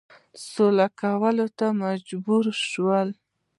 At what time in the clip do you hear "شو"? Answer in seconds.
2.67-2.85